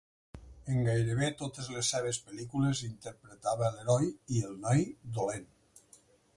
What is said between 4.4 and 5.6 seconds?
el noi dolent.